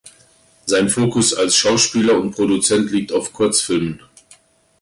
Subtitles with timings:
[0.65, 4.01] Sein Fokus als Schauspieler und Produzent liegt auf Kurzfilmen.